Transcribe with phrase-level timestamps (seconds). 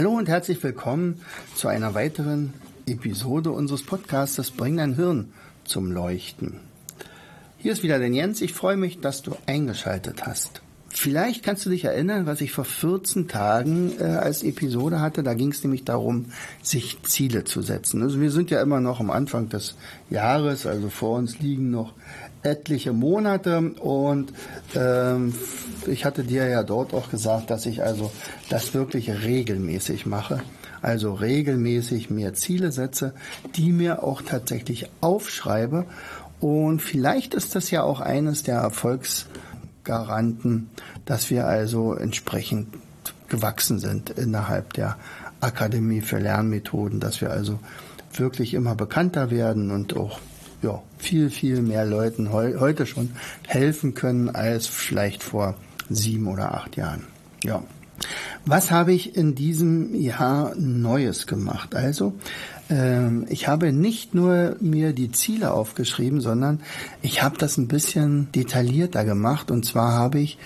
[0.00, 1.20] Hallo und herzlich willkommen
[1.54, 2.54] zu einer weiteren
[2.86, 5.30] Episode unseres Podcasts Bring dein Hirn
[5.64, 6.58] zum Leuchten.
[7.58, 8.40] Hier ist wieder der Jens.
[8.40, 10.62] Ich freue mich, dass du eingeschaltet hast.
[10.92, 15.22] Vielleicht kannst du dich erinnern, was ich vor 14 Tagen äh, als Episode hatte.
[15.22, 16.26] Da ging es nämlich darum,
[16.62, 18.02] sich Ziele zu setzen.
[18.02, 19.76] Also wir sind ja immer noch am Anfang des
[20.10, 21.94] Jahres, also vor uns liegen noch
[22.42, 24.32] etliche Monate und
[24.74, 25.34] ähm,
[25.86, 28.10] ich hatte dir ja dort auch gesagt, dass ich also
[28.48, 30.42] das wirklich regelmäßig mache.
[30.82, 33.12] Also regelmäßig mir Ziele setze,
[33.56, 35.84] die mir auch tatsächlich aufschreibe.
[36.40, 38.62] Und vielleicht ist das ja auch eines der
[39.84, 40.70] Erfolgsgaranten,
[41.04, 42.68] dass wir also entsprechend
[43.28, 44.96] gewachsen sind innerhalb der
[45.40, 47.58] Akademie für Lernmethoden, dass wir also
[48.12, 50.18] wirklich immer bekannter werden und auch
[50.62, 53.12] ja, viel, viel mehr Leuten heu heute schon
[53.46, 55.54] helfen können als vielleicht vor
[55.88, 57.06] sieben oder acht Jahren.
[57.44, 57.62] Ja.
[58.46, 61.74] Was habe ich in diesem Jahr Neues gemacht?
[61.74, 62.14] Also,
[62.70, 66.60] ähm, ich habe nicht nur mir die Ziele aufgeschrieben, sondern
[67.02, 69.50] ich habe das ein bisschen detaillierter gemacht.
[69.50, 70.38] Und zwar habe ich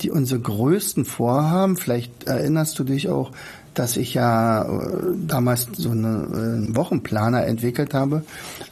[0.00, 3.30] die unsere größten Vorhaben, vielleicht erinnerst du dich auch,
[3.74, 8.24] dass ich ja äh, damals so einen äh, Wochenplaner entwickelt habe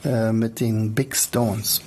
[0.04, 1.82] äh, mit den Big Stones.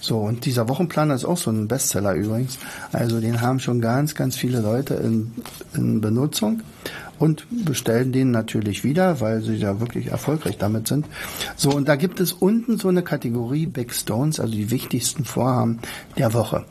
[0.00, 2.58] So, und dieser Wochenplaner ist auch so ein Bestseller übrigens.
[2.92, 5.32] Also den haben schon ganz, ganz viele Leute in,
[5.74, 6.62] in Benutzung
[7.18, 11.06] und bestellen den natürlich wieder, weil sie ja wirklich erfolgreich damit sind.
[11.56, 15.78] So, und da gibt es unten so eine Kategorie Big Stones, also die wichtigsten Vorhaben
[16.18, 16.64] der Woche.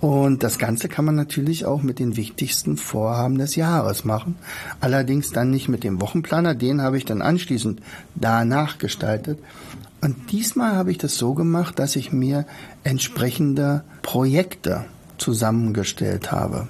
[0.00, 4.36] Und das Ganze kann man natürlich auch mit den wichtigsten Vorhaben des Jahres machen.
[4.80, 7.80] Allerdings dann nicht mit dem Wochenplaner, den habe ich dann anschließend
[8.14, 9.38] danach gestaltet.
[10.00, 12.46] Und diesmal habe ich das so gemacht, dass ich mir
[12.84, 14.84] entsprechende Projekte
[15.18, 16.68] zusammengestellt habe.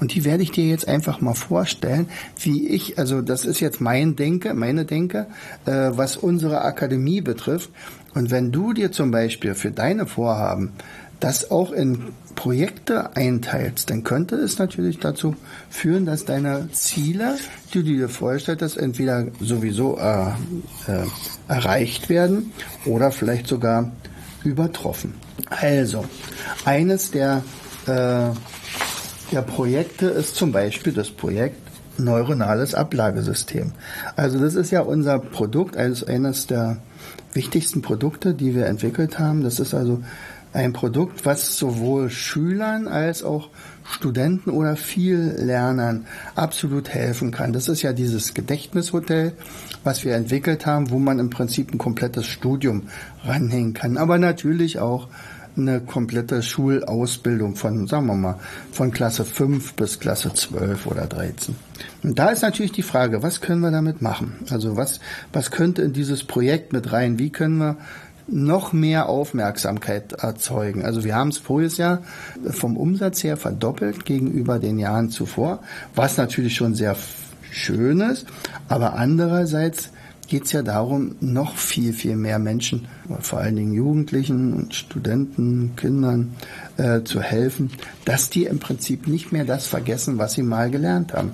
[0.00, 2.08] Und die werde ich dir jetzt einfach mal vorstellen,
[2.40, 5.26] wie ich, also das ist jetzt mein Denke, meine Denke,
[5.66, 7.70] äh, was unsere Akademie betrifft.
[8.14, 10.72] Und wenn du dir zum Beispiel für deine Vorhaben
[11.20, 15.34] das auch in Projekte einteilst, dann könnte es natürlich dazu
[15.70, 17.36] führen, dass deine Ziele,
[17.74, 20.28] die du dir vorstellst, entweder sowieso äh,
[20.86, 21.06] äh,
[21.48, 22.52] erreicht werden
[22.84, 23.90] oder vielleicht sogar
[24.44, 25.14] übertroffen.
[25.50, 26.04] Also,
[26.64, 27.42] eines der
[27.86, 28.30] äh,
[29.30, 31.60] der Projekte ist zum Beispiel das Projekt
[31.98, 33.72] neuronales Ablagesystem.
[34.16, 36.78] Also das ist ja unser Produkt, als eines der
[37.34, 39.42] wichtigsten Produkte, die wir entwickelt haben.
[39.42, 40.02] Das ist also
[40.52, 43.50] ein Produkt, was sowohl Schülern als auch
[43.90, 47.52] Studenten oder Viellernern absolut helfen kann.
[47.52, 49.32] Das ist ja dieses Gedächtnishotel,
[49.82, 52.88] was wir entwickelt haben, wo man im Prinzip ein komplettes Studium
[53.24, 55.08] ranhängen kann, aber natürlich auch
[55.58, 58.38] eine komplette Schulausbildung von, sagen wir mal,
[58.70, 61.56] von Klasse 5 bis Klasse 12 oder 13.
[62.04, 64.34] Und da ist natürlich die Frage, was können wir damit machen?
[64.50, 65.00] Also was,
[65.32, 67.18] was könnte in dieses Projekt mit rein?
[67.18, 67.76] Wie können wir
[68.28, 70.84] noch mehr Aufmerksamkeit erzeugen.
[70.84, 72.02] Also wir haben es voriges Jahr
[72.50, 75.60] vom Umsatz her verdoppelt gegenüber den Jahren zuvor,
[75.94, 76.96] was natürlich schon sehr
[77.50, 78.26] schön ist,
[78.68, 79.90] aber andererseits
[80.28, 82.86] geht es ja darum, noch viel, viel mehr Menschen,
[83.20, 86.34] vor allen Dingen Jugendlichen und Studenten, Kindern
[86.76, 87.70] äh, zu helfen,
[88.04, 91.32] dass die im Prinzip nicht mehr das vergessen, was sie mal gelernt haben.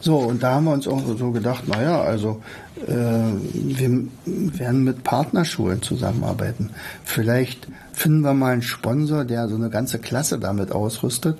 [0.00, 2.42] So, und da haben wir uns auch so gedacht, naja, also
[2.86, 6.70] äh, wir werden mit Partnerschulen zusammenarbeiten.
[7.04, 11.38] Vielleicht finden wir mal einen Sponsor, der so eine ganze Klasse damit ausrüstet.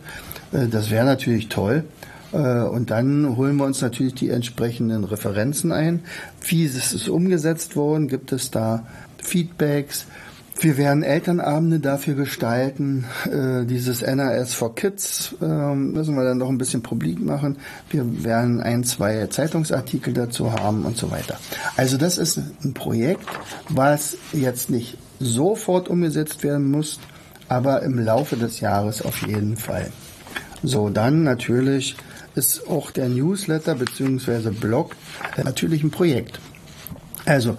[0.53, 1.85] Äh, das wäre natürlich toll.
[2.35, 6.01] Äh, und dann holen wir uns natürlich die entsprechenden Referenzen ein.
[6.47, 8.09] Wie ist es umgesetzt worden?
[8.09, 8.87] Gibt es da
[9.23, 10.07] Feedbacks?
[10.61, 13.07] Wir werden Elternabende dafür gestalten.
[13.31, 17.57] Äh, dieses NRS for Kids äh, müssen wir dann noch ein bisschen publik machen.
[17.91, 21.39] Wir werden ein, zwei Zeitungsartikel dazu haben und so weiter.
[21.77, 23.27] Also das ist ein Projekt,
[23.69, 27.01] was jetzt nicht sofort umgesetzt werden muss,
[27.49, 29.91] aber im Laufe des Jahres auf jeden Fall.
[30.63, 31.97] So, dann natürlich
[32.35, 34.51] ist auch der Newsletter bzw.
[34.51, 34.97] Blog
[35.43, 36.41] natürlich ein Projekt.
[37.25, 37.57] Also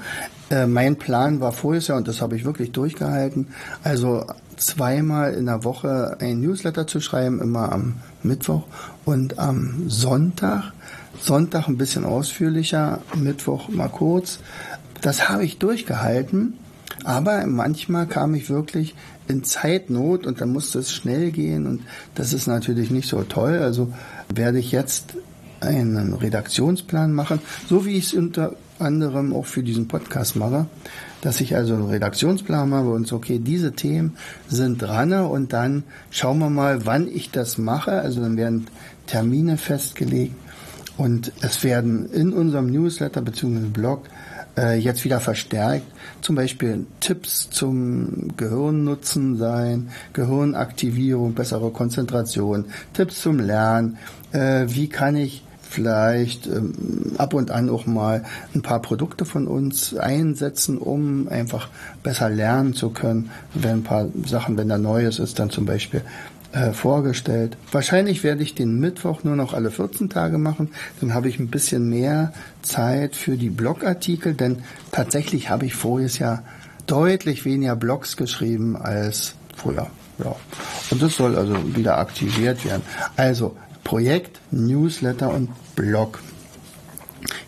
[0.49, 3.47] äh, mein Plan war vorher, und das habe ich wirklich durchgehalten,
[3.83, 4.25] also
[4.57, 8.63] zweimal in der Woche ein Newsletter zu schreiben, immer am Mittwoch
[9.03, 10.71] und am Sonntag.
[11.19, 14.39] Sonntag ein bisschen ausführlicher, Mittwoch mal kurz.
[15.01, 16.53] Das habe ich durchgehalten,
[17.03, 18.95] aber manchmal kam ich wirklich
[19.27, 21.81] in Zeitnot und dann musste es schnell gehen und
[22.13, 23.59] das ist natürlich nicht so toll.
[23.59, 23.91] Also
[24.33, 25.15] werde ich jetzt
[25.61, 30.67] einen Redaktionsplan machen, so wie ich es unter anderem auch für diesen Podcast mache,
[31.21, 34.17] dass ich also einen Redaktionsplan habe und so, okay, diese Themen
[34.47, 37.93] sind dran und dann schauen wir mal, wann ich das mache.
[38.01, 38.67] Also dann werden
[39.07, 40.35] Termine festgelegt
[40.97, 43.67] und es werden in unserem Newsletter bzw.
[43.67, 44.03] Blog
[44.57, 45.85] äh, jetzt wieder verstärkt
[46.25, 53.97] zum Beispiel Tipps zum Gehirnnutzen sein, Gehirnaktivierung, bessere Konzentration, Tipps zum Lernen,
[54.31, 58.23] äh, wie kann ich vielleicht ähm, ab und an auch mal
[58.53, 61.69] ein paar Produkte von uns einsetzen, um einfach
[62.01, 63.29] besser lernen zu können.
[63.53, 66.01] Wenn ein paar Sachen, wenn da Neues ist, dann zum Beispiel
[66.55, 67.57] äh, vorgestellt.
[67.71, 70.71] Wahrscheinlich werde ich den Mittwoch nur noch alle 14 Tage machen.
[71.01, 72.31] Dann habe ich ein bisschen mehr
[72.61, 76.43] Zeit für die Blogartikel, denn tatsächlich habe ich voriges Jahr
[76.87, 79.87] deutlich weniger Blogs geschrieben als früher.
[80.23, 80.33] Ja.
[80.91, 82.83] Und das soll also wieder aktiviert werden.
[83.17, 86.21] Also Projekt, Newsletter und Blog.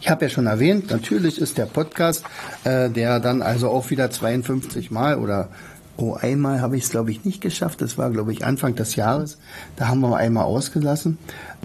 [0.02, 2.26] Ich habe ja schon erwähnt, natürlich ist der Podcast,
[2.66, 5.48] äh, der dann also auch wieder 52 Mal oder
[5.98, 7.82] oh, einmal habe ich es glaube ich nicht geschafft.
[7.82, 9.38] Das war glaube ich Anfang des Jahres.
[9.76, 11.18] Da haben wir einmal ausgelassen.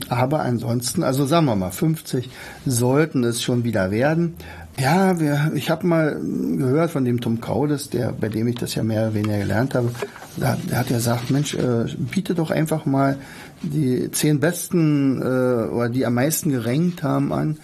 [0.08, 2.28] Aber ansonsten, also sagen wir mal 50
[2.66, 4.34] sollten es schon wieder werden.
[4.78, 6.18] Ja, wir, ich habe mal
[6.56, 9.74] gehört von dem Tom Kaudes, der, bei dem ich das ja mehr oder weniger gelernt
[9.74, 9.90] habe.
[10.38, 13.18] Da, der hat ja gesagt, Mensch, äh, biete doch einfach mal
[13.62, 17.58] die zehn besten äh, oder die am meisten gerankt haben an.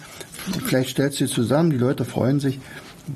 [0.65, 2.59] Vielleicht stellst du sie zusammen, die Leute freuen sich.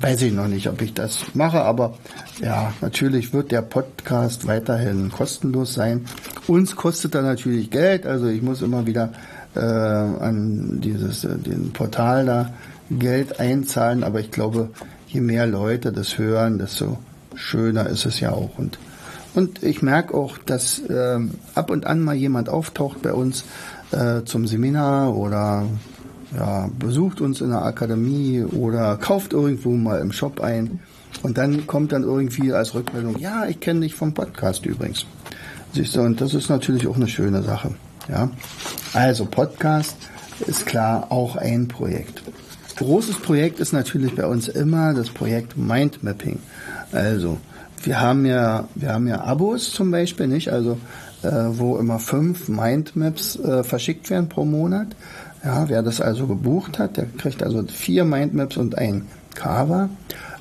[0.00, 1.94] Weiß ich noch nicht, ob ich das mache, aber
[2.40, 6.06] ja, natürlich wird der Podcast weiterhin kostenlos sein.
[6.46, 9.12] Uns kostet er natürlich Geld, also ich muss immer wieder
[9.54, 12.50] äh, an dieses äh, den Portal da
[12.90, 14.70] Geld einzahlen, aber ich glaube,
[15.06, 16.98] je mehr Leute das hören, desto
[17.34, 18.78] schöner ist es ja auch und
[19.34, 21.18] und ich merke auch, dass äh,
[21.56, 23.44] ab und an mal jemand auftaucht bei uns
[23.90, 25.66] äh, zum Seminar oder
[26.36, 30.80] ja, besucht uns in der Akademie oder kauft irgendwo mal im Shop ein.
[31.22, 35.06] Und dann kommt dann irgendwie als Rückmeldung, ja, ich kenne dich vom Podcast übrigens.
[35.72, 37.74] Siehst du, und das ist natürlich auch eine schöne Sache.
[38.08, 38.30] Ja,
[38.92, 39.96] also Podcast
[40.46, 42.22] ist klar auch ein Projekt.
[42.76, 46.40] Großes Projekt ist natürlich bei uns immer das Projekt Mindmapping.
[46.92, 47.38] Also
[47.82, 50.50] wir haben ja, wir haben ja Abos zum Beispiel, nicht?
[50.50, 50.78] Also
[51.22, 54.88] äh, wo immer fünf Mindmaps äh, verschickt werden pro Monat.
[55.44, 59.90] Ja, wer das also gebucht hat, der kriegt also vier Mindmaps und ein Cover.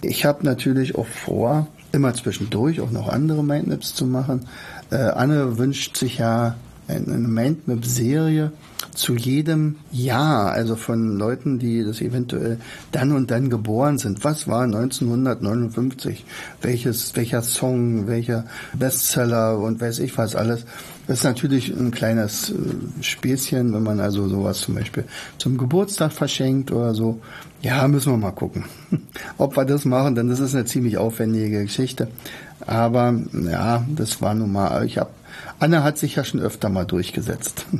[0.01, 4.47] Ich habe natürlich auch vor, immer zwischendurch auch noch andere Mindmaps zu machen.
[4.91, 6.55] Äh, Anne wünscht sich ja
[6.87, 8.51] eine Mindmap-Serie
[8.93, 12.59] zu jedem Jahr, also von Leuten, die das eventuell
[12.91, 14.23] dann und dann geboren sind.
[14.23, 16.25] Was war 1959?
[16.61, 20.65] Welches, welcher Song, welcher Bestseller und weiß ich was alles.
[21.07, 22.53] Das ist natürlich ein kleines äh,
[23.01, 25.03] Späßchen, wenn man also sowas zum Beispiel
[25.37, 27.19] zum Geburtstag verschenkt oder so.
[27.61, 28.65] Ja, müssen wir mal gucken,
[29.37, 32.07] ob wir das machen, denn das ist eine ziemlich aufwendige Geschichte.
[32.65, 33.13] Aber
[33.49, 35.09] ja, das war nun mal, ich habe
[35.59, 37.65] Anne hat sich ja schon öfter mal durchgesetzt.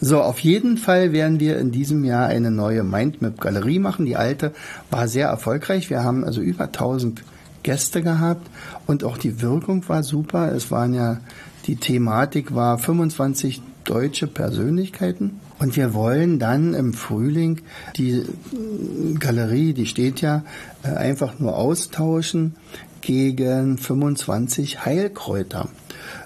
[0.00, 4.04] So, auf jeden Fall werden wir in diesem Jahr eine neue Mindmap-Galerie machen.
[4.04, 4.52] Die alte
[4.90, 5.88] war sehr erfolgreich.
[5.88, 7.22] Wir haben also über 1000
[7.62, 8.46] Gäste gehabt
[8.86, 10.52] und auch die Wirkung war super.
[10.52, 11.20] Es waren ja,
[11.66, 15.40] die Thematik war 25 deutsche Persönlichkeiten.
[15.58, 17.60] Und wir wollen dann im Frühling
[17.96, 18.24] die
[19.18, 20.44] Galerie, die steht ja,
[20.82, 22.56] äh, einfach nur austauschen
[23.00, 25.68] gegen 25 Heilkräuter.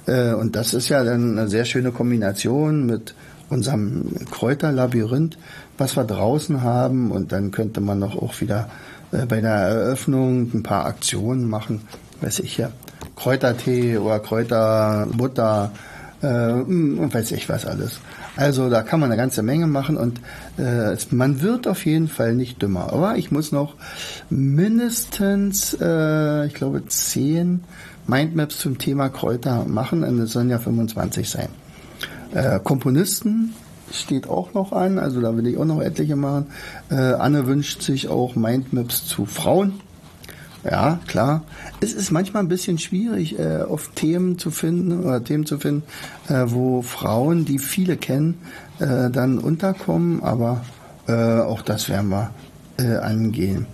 [0.07, 3.15] Äh, und das ist ja dann eine sehr schöne Kombination mit
[3.51, 5.39] unserem Kräuterlabyrinth,
[5.77, 7.11] was wir draußen haben.
[7.11, 8.71] Und dann könnte man noch auch wieder
[9.13, 11.83] äh, bei der Eröffnung ein paar Aktionen machen.
[12.21, 12.71] Weiß ich ja,
[13.19, 15.73] Kräutertee oder Kräuterbutter
[16.23, 18.01] äh, hm, und weiß ich was alles.
[18.37, 20.21] Also da kann man eine ganze Menge machen und
[20.57, 22.93] äh, man wird auf jeden Fall nicht dümmer.
[22.93, 23.75] Aber ich muss noch
[24.31, 27.65] mindestens, äh, ich glaube, zehn
[28.07, 31.49] Mindmaps zum Thema Kräuter machen und es sollen ja 25 sein.
[32.33, 33.55] Äh, Komponisten
[33.93, 36.47] steht auch noch an, also da will ich auch noch etliche machen.
[36.91, 39.81] Äh, Anne wünscht sich auch Mindmaps zu Frauen.
[40.71, 41.43] Ja, klar.
[41.81, 45.83] Es ist manchmal ein bisschen schwierig, äh, auf Themen zu finden oder Themen zu finden,
[46.29, 48.39] äh, wo Frauen, die viele kennen,
[48.79, 50.63] äh, dann unterkommen, aber
[51.07, 52.33] äh, auch das werden wir
[52.79, 53.67] äh, angehen.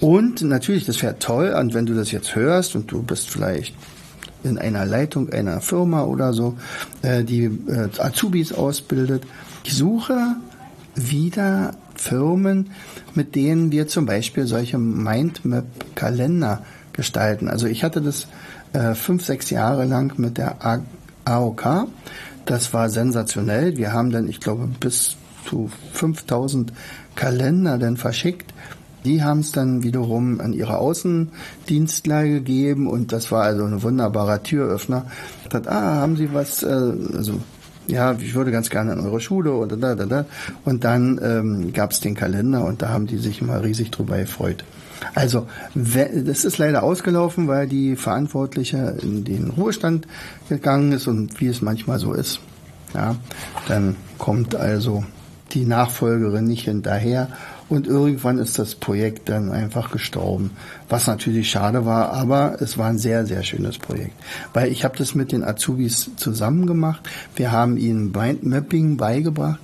[0.00, 3.74] Und natürlich, das wäre toll, und wenn du das jetzt hörst und du bist vielleicht
[4.42, 6.56] in einer Leitung einer Firma oder so,
[7.02, 9.22] äh, die äh, Azubis ausbildet.
[9.64, 10.36] Ich suche
[10.94, 12.70] wieder Firmen,
[13.14, 17.48] mit denen wir zum Beispiel solche Mindmap-Kalender gestalten.
[17.48, 18.26] Also ich hatte das
[18.72, 20.56] äh, fünf, sechs Jahre lang mit der
[21.24, 21.86] AOK.
[22.44, 23.76] Das war sensationell.
[23.76, 25.16] Wir haben dann, ich glaube, bis
[25.48, 26.72] zu 5000
[27.14, 28.52] Kalender dann verschickt.
[29.04, 34.42] Die haben es dann wiederum an ihre Außendienstler gegeben und das war also ein wunderbarer
[34.42, 35.06] Türöffner.
[35.52, 37.40] Hat, ah, haben Sie was, äh, also
[37.86, 40.24] ja, ich würde ganz gerne in eure Schule und da, da, da.
[40.64, 44.18] Und dann ähm, gab es den Kalender und da haben die sich mal riesig drüber
[44.18, 44.64] gefreut.
[45.14, 50.06] Also, das ist leider ausgelaufen, weil die Verantwortliche in den Ruhestand
[50.48, 52.40] gegangen ist und wie es manchmal so ist.
[52.94, 53.16] Ja,
[53.68, 55.04] dann kommt also
[55.52, 57.28] die Nachfolgerin nicht hinterher
[57.68, 60.50] und irgendwann ist das Projekt dann einfach gestorben,
[60.88, 64.14] was natürlich schade war, aber es war ein sehr, sehr schönes Projekt,
[64.52, 67.08] weil ich habe das mit den Azubis zusammen gemacht.
[67.36, 69.60] Wir haben ihnen Mindmapping beigebracht.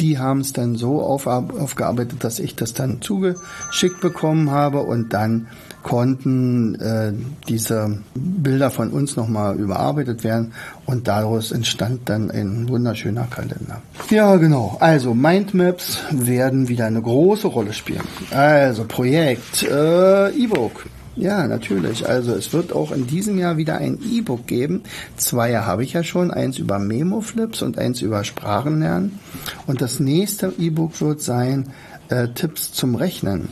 [0.00, 5.12] Die haben es dann so auf, aufgearbeitet, dass ich das dann zugeschickt bekommen habe und
[5.12, 5.48] dann
[5.88, 7.14] konnten äh,
[7.48, 10.52] diese Bilder von uns nochmal überarbeitet werden
[10.84, 13.80] und daraus entstand dann ein wunderschöner Kalender.
[14.10, 14.76] Ja, genau.
[14.80, 18.02] Also Mindmaps werden wieder eine große Rolle spielen.
[18.32, 20.84] Also Projekt äh, E-Book.
[21.16, 22.06] Ja, natürlich.
[22.06, 24.82] Also es wird auch in diesem Jahr wieder ein E-Book geben.
[25.16, 26.30] Zwei habe ich ja schon.
[26.30, 29.18] Eins über Memo-Flips und eins über Sprachenlernen.
[29.66, 31.70] Und das nächste E-Book wird sein
[32.10, 33.48] äh, Tipps zum Rechnen.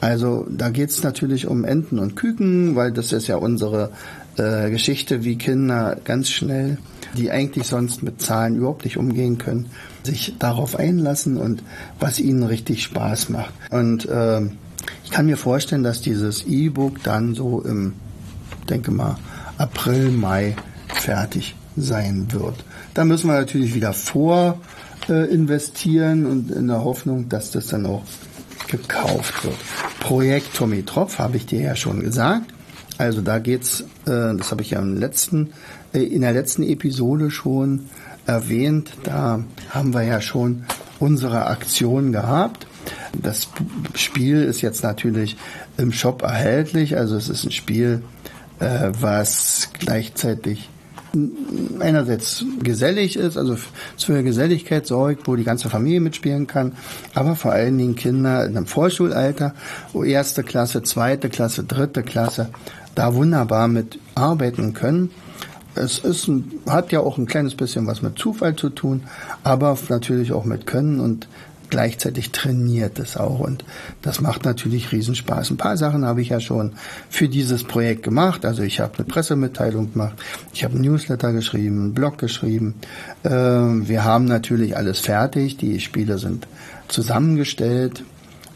[0.00, 3.90] Also da geht es natürlich um Enten und Küken, weil das ist ja unsere
[4.36, 6.78] äh, Geschichte, wie Kinder ganz schnell,
[7.16, 9.70] die eigentlich sonst mit Zahlen überhaupt nicht umgehen können,
[10.02, 11.62] sich darauf einlassen und
[11.98, 13.52] was ihnen richtig Spaß macht.
[13.70, 14.40] Und äh,
[15.04, 17.94] ich kann mir vorstellen, dass dieses E-Book dann so im,
[18.68, 19.18] denke mal,
[19.58, 20.56] April, Mai
[20.88, 22.64] fertig sein wird.
[22.94, 24.58] Da müssen wir natürlich wieder vor
[25.08, 28.02] äh, investieren und in der Hoffnung, dass das dann auch
[28.68, 29.56] gekauft wird.
[30.00, 32.52] Projekt Tommy Tropf habe ich dir ja schon gesagt.
[32.98, 35.52] Also da geht's, äh, das habe ich ja im letzten,
[35.92, 37.88] äh, in der letzten Episode schon
[38.26, 38.92] erwähnt.
[39.04, 40.64] Da haben wir ja schon
[40.98, 42.66] unsere Aktion gehabt.
[43.12, 43.48] Das
[43.94, 45.36] Spiel ist jetzt natürlich
[45.76, 46.96] im Shop erhältlich.
[46.96, 48.02] Also es ist ein Spiel,
[48.58, 50.68] äh, was gleichzeitig
[51.80, 53.56] einerseits gesellig ist, also
[53.96, 56.72] für Geselligkeit sorgt, wo die ganze Familie mitspielen kann,
[57.14, 59.54] aber vor allen Dingen Kinder in einem Vorschulalter,
[59.92, 62.50] wo erste Klasse, zweite Klasse, dritte Klasse,
[62.94, 65.10] da wunderbar mit arbeiten können.
[65.74, 66.28] Es ist,
[66.68, 69.04] hat ja auch ein kleines bisschen was mit Zufall zu tun,
[69.44, 71.28] aber natürlich auch mit Können und
[71.70, 73.64] gleichzeitig trainiert es auch und
[74.02, 75.50] das macht natürlich Riesenspaß.
[75.50, 76.72] Ein paar Sachen habe ich ja schon
[77.08, 78.44] für dieses Projekt gemacht.
[78.44, 80.16] Also ich habe eine Pressemitteilung gemacht,
[80.52, 82.74] ich habe einen Newsletter geschrieben, einen Blog geschrieben.
[83.24, 85.56] Ähm, wir haben natürlich alles fertig.
[85.56, 86.46] Die Spiele sind
[86.88, 88.04] zusammengestellt,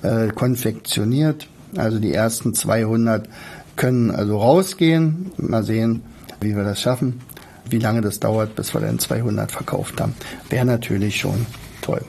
[0.02, 1.48] äh, konfektioniert.
[1.76, 3.28] Also die ersten 200
[3.76, 5.32] können also rausgehen.
[5.36, 6.02] Mal sehen,
[6.40, 7.20] wie wir das schaffen.
[7.68, 10.14] Wie lange das dauert, bis wir dann 200 verkauft haben,
[10.50, 11.46] wäre natürlich schon
[11.80, 12.02] toll.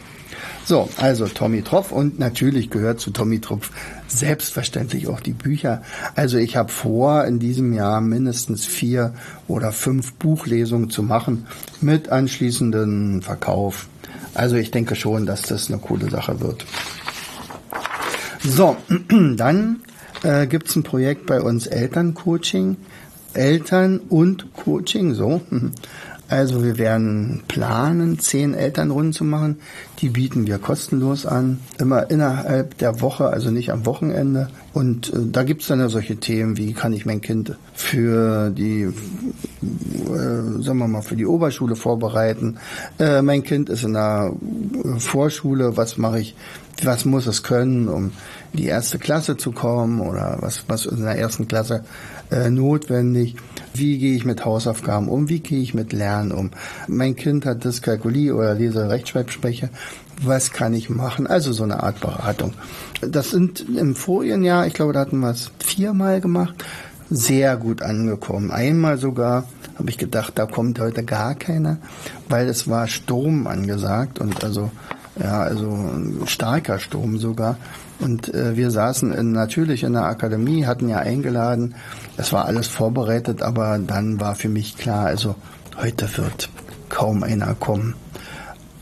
[0.67, 3.69] So, also Tommy Tropf und natürlich gehört zu Tommy Tropf
[4.07, 5.83] selbstverständlich auch die Bücher.
[6.15, 9.13] Also ich habe vor, in diesem Jahr mindestens vier
[9.47, 11.45] oder fünf Buchlesungen zu machen
[11.81, 13.87] mit anschließenden Verkauf.
[14.33, 16.65] Also ich denke schon, dass das eine coole Sache wird.
[18.43, 18.75] So,
[19.35, 19.81] dann
[20.23, 22.77] äh, gibt es ein Projekt bei uns Elterncoaching.
[23.35, 25.41] Eltern und Coaching, so.
[26.27, 29.59] Also wir werden planen, zehn Elternrunden zu machen.
[29.99, 34.49] Die bieten wir kostenlos an, immer innerhalb der Woche, also nicht am Wochenende.
[34.73, 38.81] Und äh, da gibt's dann ja solche Themen, wie kann ich mein Kind für die,
[38.81, 38.91] äh,
[40.61, 42.57] sagen wir mal, für die Oberschule vorbereiten.
[42.97, 44.33] Äh, mein Kind ist in der
[44.97, 46.35] Vorschule, was mache ich,
[46.83, 48.11] was muss es können, um
[48.51, 51.85] in die erste Klasse zu kommen oder was, was in der ersten Klasse
[52.31, 53.35] äh, notwendig.
[53.73, 55.27] Wie gehe ich mit Hausaufgaben um?
[55.29, 56.51] Wie gehe ich mit Lernen um?
[56.87, 59.69] Mein Kind hat Dyskalkulie oder Lese- Rechtschreibschwäche.
[60.21, 61.27] Was kann ich machen?
[61.27, 62.53] Also so eine Art Beratung.
[63.01, 66.55] Das sind im vorigen Jahr, ich glaube, da hatten wir es viermal gemacht,
[67.09, 68.49] sehr gut angekommen.
[68.49, 69.45] Einmal sogar
[69.77, 71.77] habe ich gedacht, da kommt heute gar keiner,
[72.29, 74.71] weil es war Sturm angesagt und also
[75.21, 77.57] ja, also ein starker Sturm sogar.
[77.99, 81.75] Und äh, wir saßen in, natürlich in der Akademie, hatten ja eingeladen.
[82.17, 85.35] Es war alles vorbereitet, aber dann war für mich klar, also
[85.81, 86.49] heute wird
[86.89, 87.95] kaum einer kommen.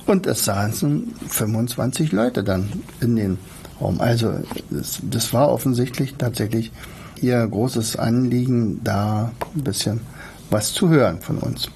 [0.05, 3.37] Und es saßen 25 Leute dann in den
[3.79, 4.01] Raum.
[4.01, 4.33] Also
[4.69, 6.71] das, das war offensichtlich tatsächlich
[7.21, 10.01] ihr großes Anliegen, da ein bisschen
[10.49, 11.69] was zu hören von uns.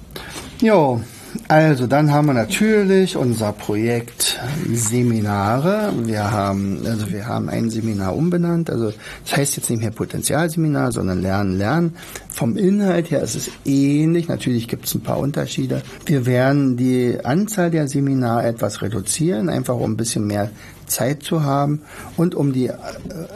[0.60, 1.00] Jo,
[1.48, 4.38] also dann haben wir natürlich unser Projekt
[4.72, 5.92] Seminare.
[6.04, 8.70] Wir haben, also wir haben ein Seminar umbenannt.
[8.70, 8.92] Also
[9.24, 11.96] das heißt jetzt nicht mehr Potenzialseminar, sondern Lernen, Lernen.
[12.38, 14.28] Vom Inhalt her ist es ähnlich.
[14.28, 15.82] Natürlich gibt es ein paar Unterschiede.
[16.06, 20.48] Wir werden die Anzahl der Seminare etwas reduzieren, einfach um ein bisschen mehr
[20.86, 21.82] Zeit zu haben
[22.16, 22.74] und um die äh,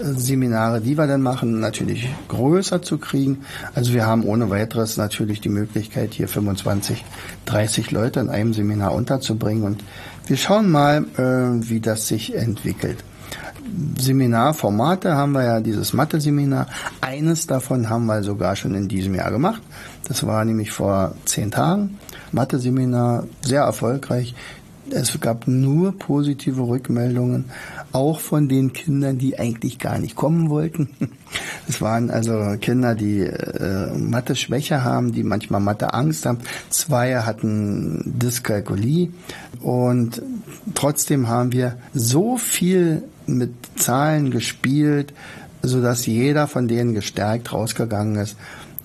[0.02, 3.38] Seminare, die wir dann machen, natürlich größer zu kriegen.
[3.75, 7.04] Also wir haben ohne weiteres natürlich die Möglichkeit, hier 25,
[7.47, 9.82] 30 Leute in einem Seminar unterzubringen und
[10.28, 13.02] wir schauen mal, äh, wie das sich entwickelt.
[13.98, 16.66] Seminarformate haben wir ja dieses Mathe-Seminar.
[17.00, 19.62] Eines davon haben wir sogar schon in diesem Jahr gemacht.
[20.08, 21.98] Das war nämlich vor zehn Tagen.
[22.32, 24.34] Mathe-Seminar, sehr erfolgreich
[24.90, 27.46] es gab nur positive Rückmeldungen,
[27.92, 30.90] auch von den Kindern, die eigentlich gar nicht kommen wollten.
[31.66, 36.38] Es waren also Kinder, die äh, Mathe-Schwäche haben, die manchmal Mathe-Angst haben.
[36.68, 39.08] Zwei hatten Dyskalkulie
[39.60, 40.20] und
[40.74, 43.04] trotzdem haben wir so viel
[43.38, 45.12] mit Zahlen gespielt,
[45.62, 48.36] so dass jeder von denen gestärkt rausgegangen ist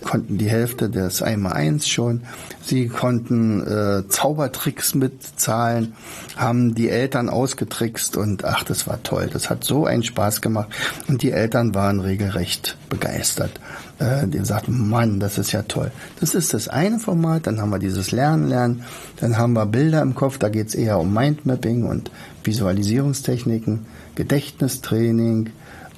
[0.03, 2.21] konnten die Hälfte des 1x1 schon.
[2.63, 5.93] Sie konnten äh, Zaubertricks mitzahlen,
[6.35, 9.29] haben die Eltern ausgetrickst und ach, das war toll.
[9.31, 10.69] Das hat so einen Spaß gemacht
[11.07, 13.59] und die Eltern waren regelrecht begeistert.
[13.99, 15.91] Äh, die sagten, Mann, das ist ja toll.
[16.19, 18.83] Das ist das eine Format, dann haben wir dieses Lernen, Lernen,
[19.19, 22.11] dann haben wir Bilder im Kopf, da geht's eher um Mindmapping und
[22.43, 23.85] Visualisierungstechniken,
[24.17, 25.51] Gedächtnistraining,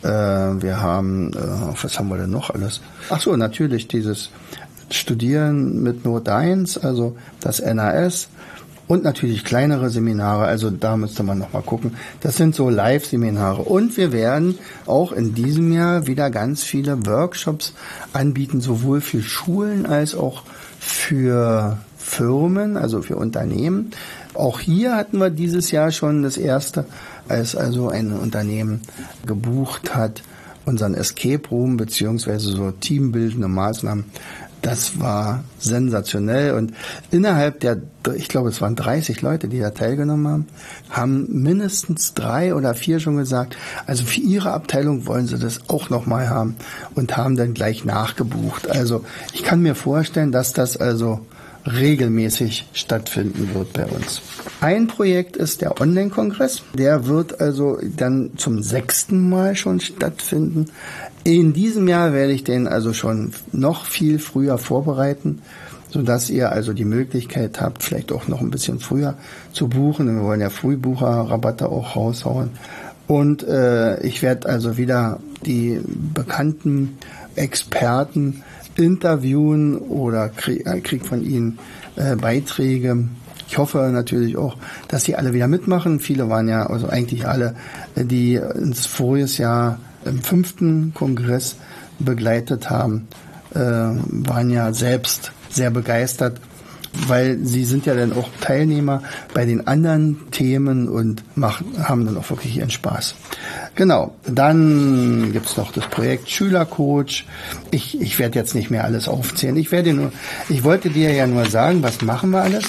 [0.03, 1.37] äh, wir haben, äh,
[1.81, 2.81] was haben wir denn noch alles?
[3.09, 4.29] Ach so, natürlich dieses
[4.91, 8.27] Studieren mit Not 1, also das NAS
[8.87, 11.95] und natürlich kleinere Seminare, also da müsste man nochmal gucken.
[12.19, 13.61] Das sind so Live-Seminare.
[13.61, 17.73] Und wir werden auch in diesem Jahr wieder ganz viele Workshops
[18.11, 20.43] anbieten, sowohl für Schulen als auch
[20.79, 23.91] für Firmen, also für Unternehmen.
[24.33, 26.85] Auch hier hatten wir dieses Jahr schon das erste,
[27.29, 28.81] als also ein Unternehmen
[29.25, 30.21] gebucht hat,
[30.65, 34.05] unseren Escape Room beziehungsweise so teambildende Maßnahmen.
[34.61, 36.73] Das war sensationell und
[37.11, 37.77] innerhalb der,
[38.15, 40.47] ich glaube, es waren 30 Leute, die da teilgenommen haben,
[40.89, 43.55] haben mindestens drei oder vier schon gesagt,
[43.87, 46.57] also für ihre Abteilung wollen sie das auch nochmal haben
[46.93, 48.69] und haben dann gleich nachgebucht.
[48.69, 51.21] Also ich kann mir vorstellen, dass das also
[51.65, 54.21] regelmäßig stattfinden wird bei uns.
[54.61, 56.63] Ein Projekt ist der Online-Kongress.
[56.73, 60.65] Der wird also dann zum sechsten Mal schon stattfinden.
[61.23, 65.41] In diesem Jahr werde ich den also schon noch viel früher vorbereiten,
[65.89, 69.15] sodass ihr also die Möglichkeit habt, vielleicht auch noch ein bisschen früher
[69.51, 70.15] zu buchen.
[70.15, 72.51] Wir wollen ja Frühbucherrabatte auch raushauen.
[73.07, 75.81] Und äh, ich werde also wieder die
[76.13, 76.97] bekannten
[77.35, 78.43] Experten
[78.79, 81.59] interviewen oder krieg, äh, krieg von ihnen
[81.95, 83.05] äh, Beiträge.
[83.47, 85.99] Ich hoffe natürlich auch, dass sie alle wieder mitmachen.
[85.99, 87.55] Viele waren ja, also eigentlich alle,
[87.95, 91.55] äh, die ins voriges Jahr im fünften Kongress
[91.99, 93.07] begleitet haben,
[93.53, 96.39] äh, waren ja selbst sehr begeistert
[97.07, 102.17] weil sie sind ja dann auch Teilnehmer bei den anderen Themen und machen, haben dann
[102.17, 103.15] auch wirklich ihren Spaß.
[103.75, 107.25] Genau, dann gibt's noch das Projekt Schülercoach.
[107.71, 109.55] Ich, ich werde jetzt nicht mehr alles aufzählen.
[109.55, 110.11] Ich werde nur,
[110.49, 112.65] ich wollte dir ja nur sagen, was machen wir alles.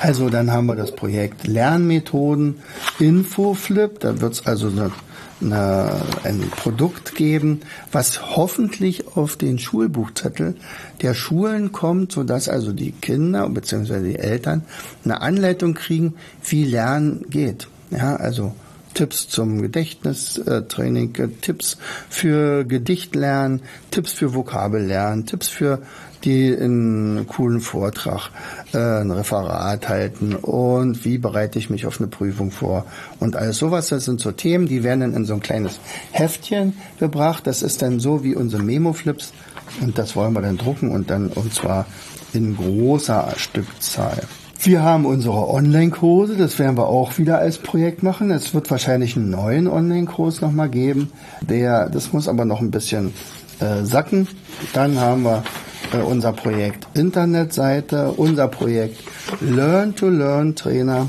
[0.00, 2.56] Also dann haben wir das Projekt Lernmethoden
[2.98, 4.00] Infoflip.
[4.00, 4.92] Da wird's also eine
[5.40, 5.90] eine,
[6.24, 7.60] ein Produkt geben,
[7.92, 10.56] was hoffentlich auf den Schulbuchzettel
[11.02, 14.02] der Schulen kommt, sodass also die Kinder bzw.
[14.02, 14.62] die Eltern
[15.04, 17.68] eine Anleitung kriegen, wie Lernen geht.
[17.90, 18.54] Ja, also
[18.98, 25.82] Tipps zum Gedächtnistraining, äh, Tipps für Gedichtlernen, Tipps für Vokabellernen, Tipps für
[26.24, 28.30] die einen coolen Vortrag,
[28.74, 32.86] äh, ein Referat halten und wie bereite ich mich auf eine Prüfung vor
[33.20, 33.86] und alles sowas.
[33.86, 35.78] Das sind so Themen, die werden dann in so ein kleines
[36.10, 37.46] Heftchen gebracht.
[37.46, 39.32] Das ist dann so wie unsere Memo-Flips
[39.80, 41.86] und das wollen wir dann drucken und dann und zwar
[42.32, 44.22] in großer Stückzahl.
[44.60, 48.32] Wir haben unsere Online-Kurse, das werden wir auch wieder als Projekt machen.
[48.32, 51.12] Es wird wahrscheinlich einen neuen Online-Kurs nochmal geben.
[51.40, 53.14] Der, das muss aber noch ein bisschen
[53.60, 54.26] äh, sacken.
[54.72, 55.44] Dann haben wir
[55.92, 59.00] äh, unser Projekt Internetseite, unser Projekt
[59.40, 61.08] Learn to Learn Trainer.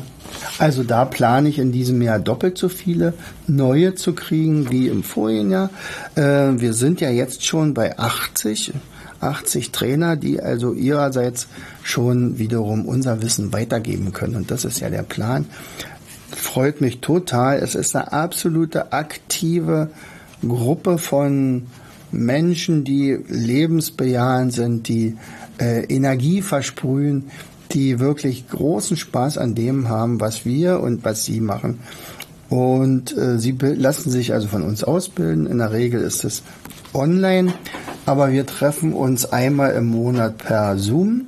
[0.60, 3.16] Also da plane ich in diesem Jahr doppelt so viele
[3.48, 5.72] neue zu kriegen wie im vorigen Jahr.
[6.14, 6.22] Äh,
[6.60, 8.74] wir sind ja jetzt schon bei 80,
[9.20, 11.48] 80 Trainer, die also ihrerseits
[11.84, 14.36] schon wiederum unser Wissen weitergeben können.
[14.36, 15.46] Und das ist ja der Plan.
[16.32, 17.58] Freut mich total.
[17.58, 19.90] Es ist eine absolute aktive
[20.48, 21.68] Gruppe von
[22.12, 25.18] Menschen, die lebensbejahend sind, die
[25.60, 27.30] äh, Energie versprühen,
[27.72, 31.80] die wirklich großen Spaß an dem haben, was wir und was sie machen.
[32.50, 35.46] Und äh, sie lassen sich also von uns ausbilden.
[35.46, 36.42] In der Regel ist es
[36.94, 37.54] online,
[38.06, 41.28] aber wir treffen uns einmal im Monat per Zoom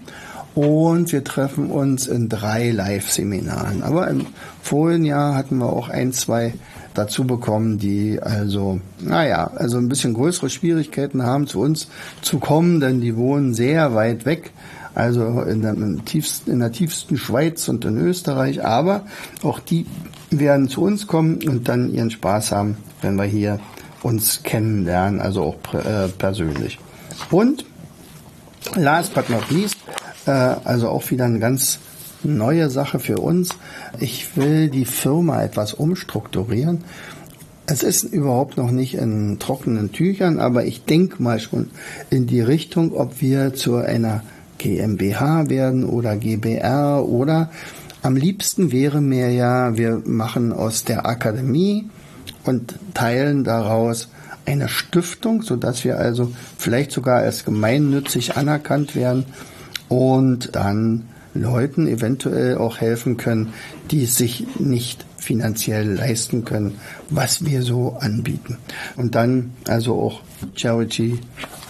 [0.56, 3.84] und wir treffen uns in drei Live-Seminaren.
[3.84, 4.26] Aber im
[4.62, 6.54] vorigen Jahr hatten wir auch ein, zwei
[6.94, 11.88] dazu bekommen, die also, naja, also ein bisschen größere Schwierigkeiten haben, zu uns
[12.22, 14.52] zu kommen, denn die wohnen sehr weit weg
[14.94, 18.66] also in der, tiefsten, in der tiefsten Schweiz und in Österreich.
[18.66, 19.06] Aber
[19.44, 19.86] auch die
[20.30, 23.60] werden zu uns kommen und dann ihren Spaß haben, wenn wir hier
[24.04, 26.80] uns kennenlernen, also auch äh, persönlich.
[27.30, 27.66] Und
[28.76, 29.78] last but not least,
[30.26, 31.80] äh, also auch wieder eine ganz
[32.24, 33.50] neue Sache für uns.
[34.00, 36.84] Ich will die Firma etwas umstrukturieren.
[37.66, 41.70] Es ist überhaupt noch nicht in trockenen Tüchern, aber ich denke mal schon
[42.10, 44.24] in die Richtung, ob wir zu einer
[44.58, 47.50] GmbH werden oder GBR oder
[48.04, 51.90] am liebsten wäre mir ja, wir machen aus der Akademie
[52.44, 54.10] und teilen daraus
[54.46, 59.26] eine Stiftung, so dass wir also vielleicht sogar als gemeinnützig anerkannt werden
[59.88, 63.54] und dann Leuten eventuell auch helfen können,
[63.90, 68.58] die es sich nicht finanziell leisten können, was wir so anbieten.
[68.98, 70.22] Und dann also auch
[70.56, 71.20] Charity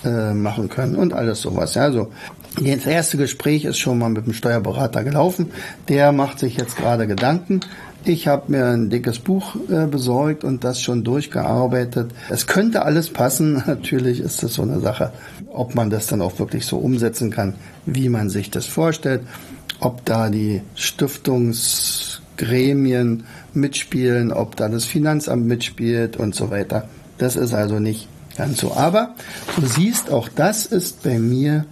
[0.03, 1.77] äh, machen können und alles sowas.
[1.77, 2.11] Also
[2.59, 5.51] das erste Gespräch ist schon mal mit dem Steuerberater gelaufen.
[5.87, 7.61] Der macht sich jetzt gerade Gedanken.
[8.03, 12.09] Ich habe mir ein dickes Buch äh, besorgt und das schon durchgearbeitet.
[12.29, 13.61] Es könnte alles passen.
[13.67, 15.11] Natürlich ist das so eine Sache,
[15.53, 17.53] ob man das dann auch wirklich so umsetzen kann,
[17.85, 19.21] wie man sich das vorstellt.
[19.79, 26.87] Ob da die Stiftungsgremien mitspielen, ob da das Finanzamt mitspielt und so weiter.
[27.19, 28.73] Das ist also nicht ganz so.
[28.73, 29.13] Aber
[29.55, 31.67] du siehst, auch das ist bei mir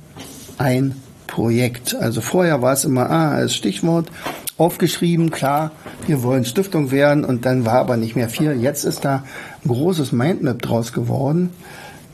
[0.59, 0.93] ein
[1.25, 1.95] Projekt.
[1.95, 4.11] Also vorher war es immer, ah, als Stichwort
[4.59, 5.71] aufgeschrieben, klar,
[6.05, 8.61] wir wollen Stiftung werden und dann war aber nicht mehr viel.
[8.61, 9.23] Jetzt ist da
[9.63, 11.51] ein großes Mindmap draus geworden.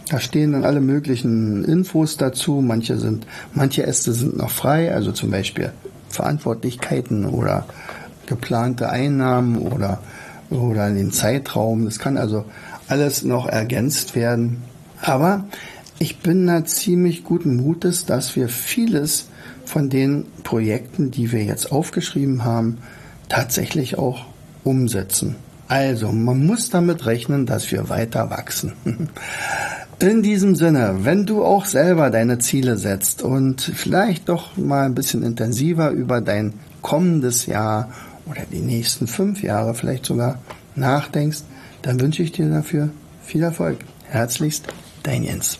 [0.10, 2.62] Da stehen dann alle möglichen Infos dazu.
[2.62, 5.72] Manche sind, manche Äste sind noch frei, also zum Beispiel
[6.10, 7.66] Verantwortlichkeiten oder
[8.28, 10.00] geplante Einnahmen oder,
[10.52, 11.86] oder den Zeitraum.
[11.86, 12.46] Das kann also
[12.88, 14.62] alles noch ergänzt werden.
[15.02, 15.46] Aber
[15.98, 19.30] ich bin da ziemlich guten Mutes, dass wir vieles
[19.76, 22.78] von den Projekten, die wir jetzt aufgeschrieben haben,
[23.28, 24.26] tatsächlich auch
[24.64, 25.36] umsetzen.
[25.68, 28.72] Also, man muss damit rechnen, dass wir weiter wachsen.
[30.00, 34.96] In diesem Sinne, wenn du auch selber deine Ziele setzt und vielleicht doch mal ein
[34.96, 37.90] bisschen intensiver über dein kommendes Jahr
[38.28, 40.40] oder die nächsten fünf Jahre vielleicht sogar
[40.76, 41.42] nachdenkst,
[41.82, 42.92] dann wünsche ich dir dafür
[43.26, 43.80] viel Erfolg.
[44.06, 44.68] Herzlichst,
[45.04, 45.60] dein Jens.